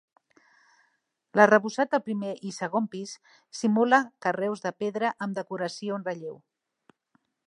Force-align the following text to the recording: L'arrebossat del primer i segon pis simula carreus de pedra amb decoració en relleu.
L'arrebossat 1.39 1.91
del 1.91 2.01
primer 2.07 2.31
i 2.51 2.55
segon 2.55 2.87
pis 2.95 3.13
simula 3.59 3.99
carreus 4.27 4.65
de 4.67 4.75
pedra 4.85 5.15
amb 5.27 5.41
decoració 5.43 5.99
en 6.01 6.09
relleu. 6.09 6.39